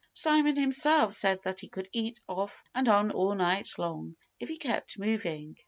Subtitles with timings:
[0.13, 4.57] Simon himself said that he could eat off and on all night long, if he
[4.57, 5.55] kept moving.